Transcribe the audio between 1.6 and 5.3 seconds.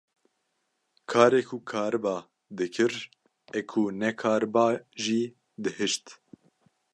kariba dikir ê ku nekariba jî